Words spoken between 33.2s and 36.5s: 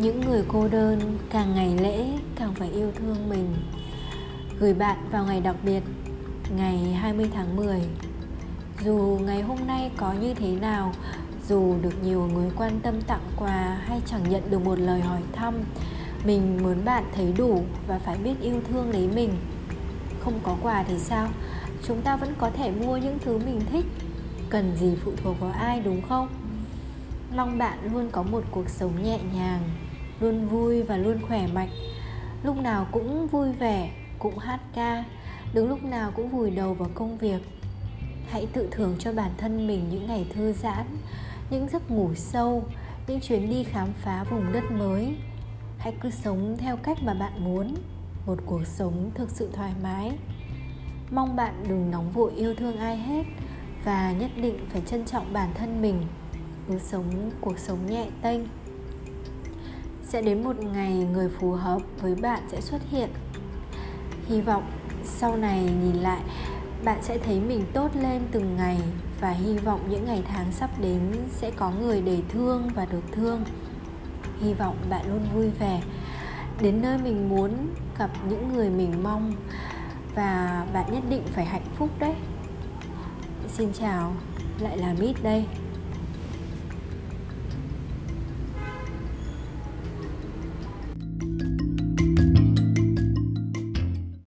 vui vẻ, cũng hát ca đừng lúc nào cũng vùi